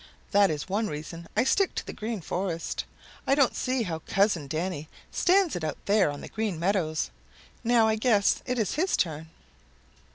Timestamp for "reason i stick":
0.87-1.75